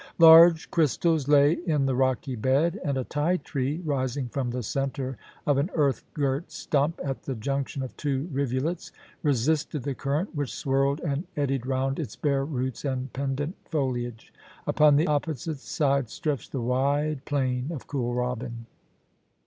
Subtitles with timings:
[0.17, 5.15] Large crystals lay in the rocky bed, and a ti tree, rising from the centre
[5.45, 8.91] of an earth girt stump at the junction of two rivulets,
[9.21, 14.33] resisted the current which swirled and eddied round its bare roots and pendent foliage.
[14.65, 18.65] Upon the opposite side stretched the wide plain of Kooralbyn.